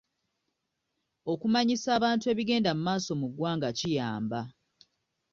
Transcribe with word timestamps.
Okumanyisa 1.31 1.87
abantu 1.97 2.25
ebigenda 2.31 2.69
mu 2.77 2.81
maaso 2.87 3.11
mu 3.21 3.27
ggwanga 3.31 3.69
kiyamba. 3.77 4.41